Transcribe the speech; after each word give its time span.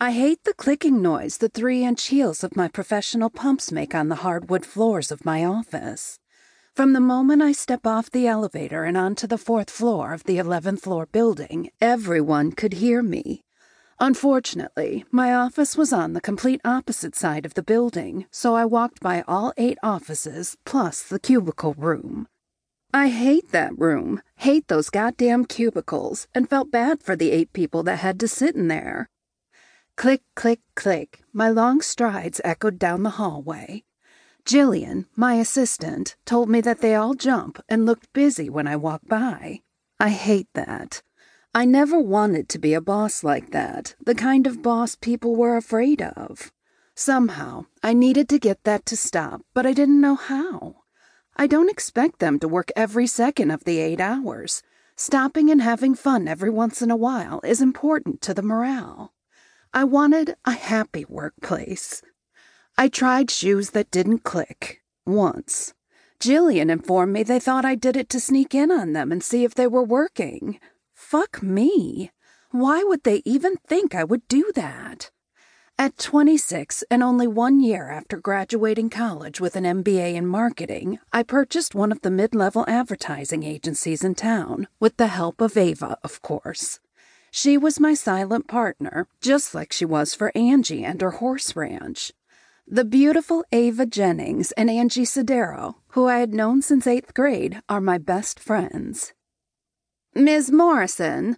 I 0.00 0.12
hate 0.12 0.44
the 0.44 0.54
clicking 0.54 1.02
noise 1.02 1.38
the 1.38 1.48
three 1.48 1.84
inch 1.84 2.06
heels 2.06 2.44
of 2.44 2.54
my 2.54 2.68
professional 2.68 3.30
pumps 3.30 3.72
make 3.72 3.96
on 3.96 4.06
the 4.06 4.22
hardwood 4.22 4.64
floors 4.64 5.10
of 5.10 5.24
my 5.24 5.44
office. 5.44 6.20
From 6.72 6.92
the 6.92 7.00
moment 7.00 7.42
I 7.42 7.50
step 7.50 7.84
off 7.84 8.08
the 8.08 8.28
elevator 8.28 8.84
and 8.84 8.96
onto 8.96 9.26
the 9.26 9.36
fourth 9.36 9.68
floor 9.68 10.12
of 10.12 10.22
the 10.22 10.36
11th 10.36 10.82
floor 10.82 11.06
building, 11.06 11.70
everyone 11.80 12.52
could 12.52 12.74
hear 12.74 13.02
me. 13.02 13.42
Unfortunately, 13.98 15.04
my 15.10 15.34
office 15.34 15.76
was 15.76 15.92
on 15.92 16.12
the 16.12 16.20
complete 16.20 16.60
opposite 16.64 17.16
side 17.16 17.44
of 17.44 17.54
the 17.54 17.62
building, 17.64 18.26
so 18.30 18.54
I 18.54 18.66
walked 18.66 19.00
by 19.00 19.24
all 19.26 19.52
eight 19.56 19.78
offices 19.82 20.56
plus 20.64 21.02
the 21.02 21.18
cubicle 21.18 21.74
room. 21.74 22.28
I 22.94 23.08
hate 23.08 23.50
that 23.50 23.76
room, 23.76 24.22
hate 24.36 24.68
those 24.68 24.90
goddamn 24.90 25.46
cubicles, 25.46 26.28
and 26.32 26.48
felt 26.48 26.70
bad 26.70 27.02
for 27.02 27.16
the 27.16 27.32
eight 27.32 27.52
people 27.52 27.82
that 27.82 27.98
had 27.98 28.20
to 28.20 28.28
sit 28.28 28.54
in 28.54 28.68
there. 28.68 29.08
Click, 29.98 30.22
click, 30.36 30.60
click, 30.76 31.24
my 31.32 31.48
long 31.48 31.80
strides 31.80 32.40
echoed 32.44 32.78
down 32.78 33.02
the 33.02 33.18
hallway. 33.18 33.82
Jillian, 34.44 35.06
my 35.16 35.34
assistant, 35.34 36.14
told 36.24 36.48
me 36.48 36.60
that 36.60 36.80
they 36.80 36.94
all 36.94 37.14
jump 37.14 37.60
and 37.68 37.84
looked 37.84 38.12
busy 38.12 38.48
when 38.48 38.68
I 38.68 38.76
walk 38.76 39.00
by. 39.08 39.62
I 39.98 40.10
hate 40.10 40.46
that. 40.54 41.02
I 41.52 41.64
never 41.64 41.98
wanted 41.98 42.48
to 42.50 42.60
be 42.60 42.74
a 42.74 42.80
boss 42.80 43.24
like 43.24 43.50
that, 43.50 43.96
the 44.00 44.14
kind 44.14 44.46
of 44.46 44.62
boss 44.62 44.94
people 44.94 45.34
were 45.34 45.56
afraid 45.56 46.00
of. 46.00 46.52
Somehow, 46.94 47.66
I 47.82 47.92
needed 47.92 48.28
to 48.28 48.38
get 48.38 48.62
that 48.62 48.86
to 48.86 48.96
stop, 48.96 49.42
but 49.52 49.66
I 49.66 49.72
didn't 49.72 50.00
know 50.00 50.14
how. 50.14 50.76
I 51.36 51.48
don't 51.48 51.68
expect 51.68 52.20
them 52.20 52.38
to 52.38 52.46
work 52.46 52.70
every 52.76 53.08
second 53.08 53.50
of 53.50 53.64
the 53.64 53.80
eight 53.80 54.00
hours. 54.00 54.62
Stopping 54.94 55.50
and 55.50 55.60
having 55.60 55.96
fun 55.96 56.28
every 56.28 56.50
once 56.50 56.82
in 56.82 56.92
a 56.92 56.96
while 56.96 57.40
is 57.42 57.60
important 57.60 58.20
to 58.20 58.32
the 58.32 58.42
morale. 58.42 59.12
I 59.72 59.84
wanted 59.84 60.36
a 60.44 60.52
happy 60.52 61.04
workplace. 61.04 62.02
I 62.76 62.88
tried 62.88 63.30
shoes 63.30 63.70
that 63.70 63.90
didn't 63.90 64.24
click 64.24 64.82
once. 65.04 65.74
Jillian 66.20 66.70
informed 66.70 67.12
me 67.12 67.22
they 67.22 67.38
thought 67.38 67.64
I 67.64 67.74
did 67.74 67.96
it 67.96 68.08
to 68.10 68.20
sneak 68.20 68.54
in 68.54 68.70
on 68.70 68.92
them 68.92 69.12
and 69.12 69.22
see 69.22 69.44
if 69.44 69.54
they 69.54 69.66
were 69.66 69.84
working. 69.84 70.58
Fuck 70.94 71.42
me. 71.42 72.10
Why 72.50 72.82
would 72.82 73.04
they 73.04 73.22
even 73.24 73.56
think 73.66 73.94
I 73.94 74.04
would 74.04 74.26
do 74.26 74.50
that? 74.54 75.10
At 75.78 75.96
26 75.96 76.82
and 76.90 77.04
only 77.04 77.28
one 77.28 77.60
year 77.60 77.88
after 77.90 78.16
graduating 78.16 78.90
college 78.90 79.40
with 79.40 79.54
an 79.54 79.64
MBA 79.64 80.14
in 80.14 80.26
marketing, 80.26 80.98
I 81.12 81.22
purchased 81.22 81.74
one 81.74 81.92
of 81.92 82.00
the 82.00 82.10
mid 82.10 82.34
level 82.34 82.64
advertising 82.66 83.44
agencies 83.44 84.02
in 84.02 84.16
town, 84.16 84.66
with 84.80 84.96
the 84.96 85.06
help 85.06 85.40
of 85.40 85.56
Ava, 85.56 85.98
of 86.02 86.20
course. 86.20 86.80
She 87.40 87.56
was 87.56 87.78
my 87.78 87.94
silent 87.94 88.48
partner, 88.48 89.06
just 89.20 89.54
like 89.54 89.72
she 89.72 89.84
was 89.84 90.12
for 90.12 90.32
Angie 90.36 90.84
and 90.84 91.00
her 91.00 91.12
horse 91.22 91.54
ranch. 91.54 92.10
The 92.66 92.84
beautiful 92.84 93.44
Ava 93.52 93.86
Jennings 93.86 94.50
and 94.56 94.68
Angie 94.68 95.04
Sedero, 95.04 95.76
who 95.90 96.08
I 96.08 96.18
had 96.18 96.34
known 96.34 96.62
since 96.62 96.84
eighth 96.84 97.14
grade, 97.14 97.62
are 97.68 97.80
my 97.80 97.96
best 97.96 98.40
friends. 98.40 99.12
Ms. 100.16 100.50
Morrison. 100.50 101.36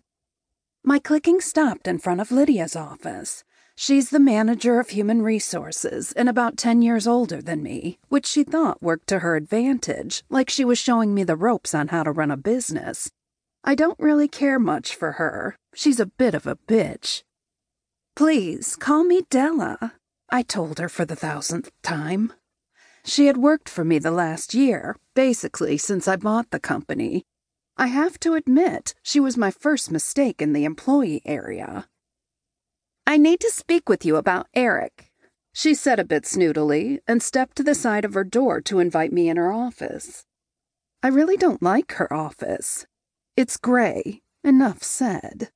My 0.83 0.99
clicking 0.99 1.39
stopped 1.39 1.87
in 1.87 1.99
front 1.99 2.23
of 2.23 2.33
Lydia's 2.33 2.75
office. 2.75 3.45
She's 3.75 4.09
the 4.09 4.19
manager 4.19 4.81
of 4.81 4.89
human 4.89 5.21
resources 5.21 6.13
and 6.13 6.31
about 6.31 6.57
10 6.57 6.81
years 6.81 7.07
older 7.07 7.43
than 7.43 7.63
me, 7.63 7.99
which 8.09 8.25
she 8.25 8.43
thought 8.43 8.83
worked 8.83 9.07
to 9.09 9.19
her 9.19 9.37
advantage, 9.37 10.25
like 10.31 10.49
she 10.49 10.65
was 10.65 10.79
showing 10.79 11.13
me 11.13 11.25
the 11.25 11.37
ropes 11.37 11.75
on 11.75 11.89
how 11.89 12.05
to 12.05 12.11
run 12.11 12.31
a 12.31 12.39
business. 12.39 13.11
I 13.63 13.75
don't 13.75 13.99
really 13.99 14.29
care 14.29 14.59
much 14.59 14.95
for 14.95 15.13
her. 15.13 15.57
She's 15.75 16.01
a 16.01 16.07
bit 16.07 16.35
of 16.35 16.47
a 16.47 16.57
bitch. 16.57 17.23
Please 18.17 18.77
call 18.77 19.05
me 19.05 19.23
Della, 19.31 19.95
I 20.31 20.43
told 20.43 20.79
her 20.79 20.89
for 20.89 21.05
the 21.05 21.17
thousandth 21.17 21.71
time. 21.83 22.33
She 23.05 23.27
had 23.27 23.37
worked 23.37 23.69
for 23.69 23.85
me 23.85 23.99
the 23.99 24.11
last 24.11 24.55
year, 24.55 24.97
basically 25.15 25.79
since 25.79 26.07
I 26.09 26.17
bought 26.17 26.51
the 26.51 26.61
company. 26.61 27.25
I 27.77 27.87
have 27.87 28.19
to 28.21 28.35
admit, 28.35 28.95
she 29.03 29.21
was 29.21 29.37
my 29.37 29.51
first 29.51 29.91
mistake 29.91 30.43
in 30.43 30.53
the 30.53 30.65
employee 30.65 31.23
area. 31.25 31.89
I 33.07 33.17
need 33.17 33.41
to 33.41 33.51
speak 33.51 33.89
with 33.89 34.05
you 34.05 34.17
about 34.17 34.49
Eric, 34.55 35.11
she 35.53 35.75
said 35.75 35.99
a 35.99 36.05
bit 36.05 36.25
snootily 36.25 37.01
and 37.09 37.23
stepped 37.23 37.57
to 37.57 37.63
the 37.63 37.75
side 37.75 38.05
of 38.05 38.15
her 38.15 38.25
door 38.25 38.61
to 38.63 38.79
invite 38.79 39.13
me 39.13 39.29
in 39.29 39.37
her 39.37 39.53
office. 39.53 40.25
I 41.03 41.09
really 41.09 41.37
don't 41.37 41.63
like 41.63 41.93
her 41.93 42.13
office. 42.13 42.87
It's 43.41 43.57
gray. 43.57 44.21
Enough 44.45 44.83
said. 44.83 45.49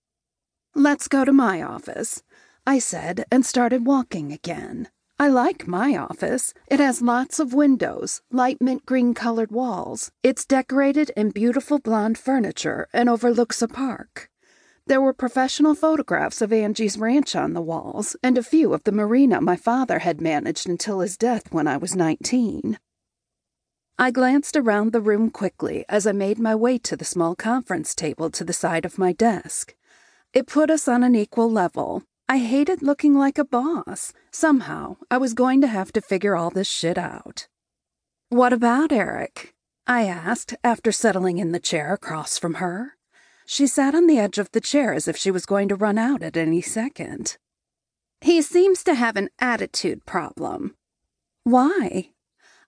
Let's 0.75 1.07
go 1.07 1.23
to 1.23 1.35
my 1.35 1.61
office, 1.61 2.23
I 2.67 2.79
said 2.79 3.27
and 3.31 3.45
started 3.45 3.85
walking 3.85 4.33
again. 4.33 4.89
I 5.19 5.29
like 5.29 5.69
my 5.69 5.95
office. 5.95 6.55
It 6.67 6.81
has 6.81 7.03
lots 7.03 7.39
of 7.39 7.53
windows, 7.53 8.23
light 8.31 8.57
mint 8.63 8.87
green 8.87 9.13
colored 9.13 9.53
walls. 9.53 10.11
It's 10.23 10.47
decorated 10.47 11.11
in 11.15 11.29
beautiful 11.29 11.79
blonde 11.79 12.17
furniture 12.17 12.89
and 12.95 13.11
overlooks 13.11 13.61
a 13.61 13.69
park. 13.69 14.31
There 14.87 15.03
were 15.03 15.13
professional 15.13 15.75
photographs 15.75 16.41
of 16.41 16.55
Angie's 16.55 16.97
ranch 16.97 17.37
on 17.37 17.53
the 17.53 17.61
walls 17.61 18.17
and 18.23 18.39
a 18.39 18.43
few 18.43 18.73
of 18.73 18.85
the 18.85 18.93
marina 18.93 19.43
my 19.43 19.57
father 19.57 19.99
had 19.99 20.23
managed 20.23 20.67
until 20.67 21.01
his 21.01 21.19
death 21.19 21.53
when 21.53 21.69
I 21.69 21.77
was 21.77 21.95
19. 21.95 22.79
I 23.97 24.11
glanced 24.11 24.57
around 24.57 24.93
the 24.93 25.01
room 25.01 25.31
quickly 25.31 25.85
as 25.89 26.05
I 26.05 26.11
made 26.13 26.41
my 26.41 26.55
way 26.55 26.79
to 26.79 26.97
the 26.97 27.05
small 27.05 27.37
conference 27.37 27.95
table 27.95 28.29
to 28.31 28.43
the 28.43 28.53
side 28.53 28.85
of 28.85 28.99
my 28.99 29.13
desk. 29.13 29.77
It 30.33 30.49
put 30.49 30.69
us 30.69 30.89
on 30.89 31.05
an 31.05 31.15
equal 31.15 31.49
level. 31.49 32.03
I 32.29 32.39
hated 32.39 32.83
looking 32.83 33.15
like 33.15 33.39
a 33.39 33.45
boss. 33.45 34.13
Somehow, 34.33 34.97
I 35.13 35.19
was 35.19 35.33
going 35.33 35.61
to 35.61 35.69
have 35.69 35.93
to 35.93 36.01
figure 36.01 36.35
all 36.35 36.51
this 36.51 36.67
shit 36.67 36.99
out. 36.99 37.47
What 38.31 38.53
about 38.53 38.91
Eric? 38.91 39.55
I 39.87 40.07
asked 40.07 40.55
after 40.65 40.91
settling 40.91 41.39
in 41.39 41.53
the 41.53 41.61
chair 41.61 41.93
across 41.93 42.37
from 42.37 42.55
her. 42.55 42.97
She 43.47 43.69
sat 43.69 43.95
on 43.95 44.09
the 44.09 44.19
edge 44.19 44.39
of 44.39 44.51
the 44.51 44.61
chair 44.61 44.93
as 44.93 45.07
if 45.07 45.17
she 45.17 45.31
was 45.31 45.47
going 45.47 45.69
to 45.69 45.77
run 45.77 45.99
out 45.99 46.21
at 46.21 46.37
any 46.37 46.63
second. 46.63 47.37
He 48.21 48.43
seems 48.43 48.83
to 48.85 48.95
have 48.95 49.17
an 49.17 49.29
attitude 49.39 50.05
problem. 50.05 50.75
Why? 51.45 52.14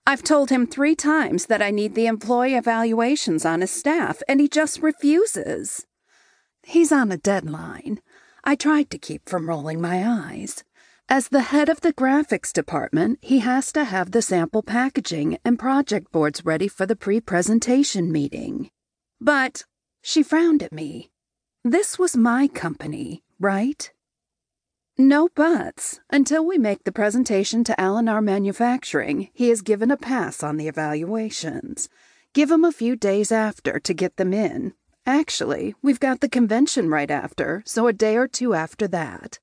I've 0.09 0.22
told 0.22 0.50
him 0.50 0.67
three 0.69 0.94
times 0.94 1.47
that 1.47 1.61
I 1.61 1.72
need 1.72 1.94
the 1.97 2.06
employee 2.06 2.55
evaluations 2.55 3.44
on 3.44 3.61
his 3.61 3.72
staff, 3.72 4.22
and 4.28 4.41
he 4.41 4.47
just 4.47 4.81
refuses. 4.81 5.84
He's 6.62 6.93
on 6.93 7.11
a 7.11 7.17
deadline. 7.17 8.00
I 8.44 8.55
tried 8.55 8.89
to 8.91 8.99
keep 8.99 9.28
from 9.28 9.49
rolling 9.49 9.81
my 9.81 10.06
eyes. 10.06 10.62
As 11.09 11.28
the 11.28 11.43
head 11.43 11.69
of 11.69 11.81
the 11.81 11.93
graphics 11.93 12.53
department, 12.53 13.19
he 13.21 13.41
has 13.41 13.72
to 13.72 13.83
have 13.83 14.12
the 14.12 14.22
sample 14.22 14.62
packaging 14.62 15.39
and 15.44 15.59
project 15.59 16.12
boards 16.12 16.44
ready 16.44 16.69
for 16.69 16.87
the 16.87 16.97
pre 16.97 17.21
presentation 17.21 18.12
meeting. 18.12 18.71
But 19.21 19.65
she 20.03 20.23
frowned 20.23 20.62
at 20.62 20.73
me. 20.73 21.11
This 21.65 21.99
was 21.99 22.17
my 22.17 22.47
company, 22.47 23.25
right? 23.41 23.91
No 24.98 25.28
buts. 25.28 26.00
Until 26.08 26.46
we 26.46 26.56
make 26.56 26.84
the 26.84 26.92
presentation 26.92 27.64
to 27.64 27.78
L&R 27.78 28.22
Manufacturing, 28.22 29.28
he 29.34 29.50
is 29.50 29.60
given 29.60 29.90
a 29.90 29.96
pass 29.96 30.42
on 30.42 30.56
the 30.56 30.68
evaluations. 30.68 31.90
Give 32.32 32.50
him 32.50 32.64
a 32.64 32.72
few 32.72 32.96
days 32.96 33.30
after 33.30 33.78
to 33.78 33.92
get 33.92 34.16
them 34.16 34.32
in. 34.32 34.72
Actually, 35.04 35.74
we've 35.82 36.00
got 36.00 36.20
the 36.20 36.30
convention 36.30 36.88
right 36.88 37.10
after, 37.10 37.62
so 37.66 37.86
a 37.86 37.92
day 37.92 38.16
or 38.16 38.26
two 38.26 38.54
after 38.54 38.88
that. 38.88 39.38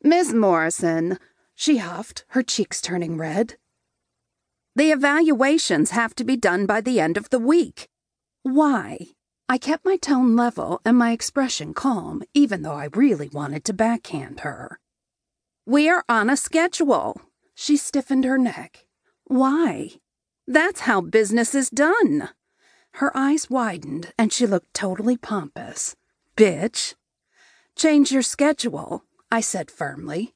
Miss 0.00 0.32
Morrison, 0.32 1.18
she 1.56 1.78
huffed, 1.78 2.24
her 2.28 2.44
cheeks 2.44 2.80
turning 2.80 3.16
red. 3.16 3.56
The 4.76 4.92
evaluations 4.92 5.90
have 5.90 6.14
to 6.14 6.24
be 6.24 6.36
done 6.36 6.66
by 6.66 6.80
the 6.80 7.00
end 7.00 7.16
of 7.16 7.30
the 7.30 7.40
week. 7.40 7.88
Why? 8.44 9.08
I 9.50 9.56
kept 9.56 9.84
my 9.84 9.96
tone 9.96 10.36
level 10.36 10.80
and 10.84 10.98
my 10.98 11.12
expression 11.12 11.72
calm, 11.72 12.22
even 12.34 12.60
though 12.60 12.74
I 12.74 12.90
really 12.92 13.30
wanted 13.30 13.64
to 13.64 13.72
backhand 13.72 14.40
her. 14.40 14.78
We 15.64 15.88
are 15.88 16.04
on 16.06 16.28
a 16.28 16.36
schedule. 16.36 17.20
She 17.54 17.78
stiffened 17.78 18.24
her 18.24 18.36
neck. 18.36 18.86
Why? 19.24 19.92
That's 20.46 20.80
how 20.80 21.00
business 21.00 21.54
is 21.54 21.70
done. 21.70 22.28
Her 22.92 23.10
eyes 23.16 23.48
widened 23.48 24.12
and 24.18 24.32
she 24.32 24.46
looked 24.46 24.74
totally 24.74 25.16
pompous. 25.16 25.96
Bitch. 26.36 26.94
Change 27.74 28.12
your 28.12 28.22
schedule, 28.22 29.04
I 29.30 29.40
said 29.40 29.70
firmly. 29.70 30.34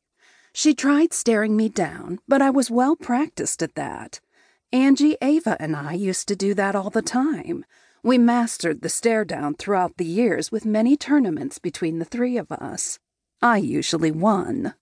She 0.54 0.74
tried 0.74 1.12
staring 1.12 1.54
me 1.54 1.68
down, 1.68 2.20
but 2.26 2.40
I 2.40 2.48
was 2.48 2.70
well 2.70 2.96
practiced 2.96 3.62
at 3.62 3.74
that. 3.74 4.20
Angie, 4.72 5.16
Ava, 5.20 5.56
and 5.60 5.76
I 5.76 5.92
used 5.92 6.28
to 6.28 6.36
do 6.36 6.54
that 6.54 6.74
all 6.74 6.88
the 6.88 7.02
time. 7.02 7.64
We 8.04 8.18
mastered 8.18 8.82
the 8.82 8.88
stare 8.88 9.24
down 9.24 9.54
throughout 9.54 9.96
the 9.96 10.04
years 10.04 10.50
with 10.50 10.66
many 10.66 10.96
tournaments 10.96 11.60
between 11.60 12.00
the 12.00 12.04
three 12.04 12.36
of 12.36 12.50
us. 12.50 12.98
I 13.40 13.58
usually 13.58 14.10
won. 14.10 14.74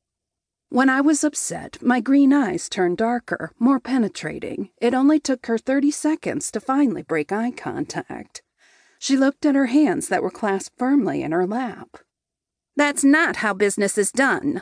When 0.70 0.88
I 0.88 1.02
was 1.02 1.22
upset, 1.22 1.82
my 1.82 2.00
green 2.00 2.32
eyes 2.32 2.70
turned 2.70 2.96
darker, 2.96 3.52
more 3.58 3.78
penetrating. 3.78 4.70
It 4.80 4.94
only 4.94 5.20
took 5.20 5.44
her 5.46 5.58
30 5.58 5.90
seconds 5.90 6.50
to 6.52 6.60
finally 6.60 7.02
break 7.02 7.30
eye 7.30 7.50
contact. 7.50 8.42
She 8.98 9.18
looked 9.18 9.44
at 9.44 9.54
her 9.54 9.66
hands 9.66 10.08
that 10.08 10.22
were 10.22 10.30
clasped 10.30 10.78
firmly 10.78 11.22
in 11.22 11.32
her 11.32 11.46
lap. 11.46 11.98
That's 12.74 13.04
not 13.04 13.36
how 13.36 13.52
business 13.52 13.98
is 13.98 14.12
done, 14.12 14.56